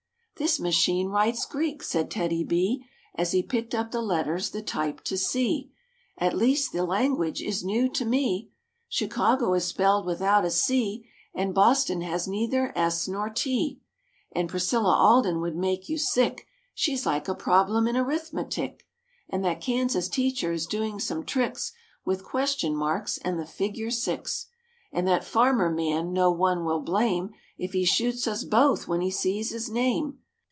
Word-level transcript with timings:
''This 0.41 0.59
machine 0.59 1.09
writes 1.09 1.45
Greek," 1.45 1.83
said 1.83 2.09
TEDDY 2.09 2.45
B, 2.45 2.83
As 3.13 3.31
he 3.31 3.43
picked 3.43 3.75
up 3.75 3.91
the 3.91 4.01
letters 4.01 4.49
the 4.49 4.63
type 4.63 5.01
to 5.01 5.15
see; 5.15 5.71
"At 6.17 6.35
least 6.35 6.71
the 6.71 6.83
language 6.83 7.43
is 7.43 7.63
new 7.63 7.87
to 7.89 8.03
me: 8.05 8.49
Chicago 8.89 9.53
is 9.53 9.65
spelled 9.65 10.07
without 10.07 10.43
a 10.43 10.49
C, 10.49 11.03
(rf' 11.05 11.11
And 11.43 11.53
Boston 11.53 12.01
has 12.01 12.27
neither 12.27 12.75
S 12.75 13.07
nor 13.07 13.29
T; 13.29 13.81
And 14.31 14.49
Priscilla 14.49 14.89
Alden 14.89 15.41
would 15.41 15.55
make 15.55 15.87
you 15.89 15.99
sick, 15.99 16.47
She's 16.73 17.05
like 17.05 17.27
a 17.27 17.35
problem 17.35 17.87
in 17.87 17.95
arithmetic; 17.95 18.87
And 19.29 19.45
that 19.45 19.61
Kansas 19.61 20.09
teacher 20.09 20.51
is 20.51 20.65
doing 20.65 20.99
some 20.99 21.23
tricks 21.23 21.71
With 22.03 22.23
question 22.25 22.75
marks 22.75 23.19
and 23.19 23.37
the 23.39 23.45
figure 23.45 23.91
6; 23.91 24.47
And 24.91 25.07
that 25.07 25.23
farmer 25.23 25.69
man, 25.69 26.11
no 26.13 26.31
one 26.31 26.65
will 26.65 26.81
blame 26.81 27.29
If 27.59 27.73
he 27.73 27.85
shoots 27.85 28.25
us 28.27 28.43
both 28.43 28.87
when 28.87 29.01
he 29.01 29.11
sees 29.11 29.51
his 29.51 29.69
name. 29.69 30.17